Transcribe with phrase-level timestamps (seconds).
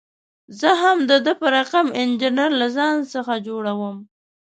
[0.59, 3.97] زه هم د ده په رقم انجینر له ځان څخه جوړوم.